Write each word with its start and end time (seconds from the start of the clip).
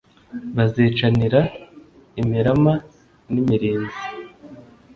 Bazicanira 0.55 1.41
imirama 2.21 2.73
n'imirinzi, 3.31 3.97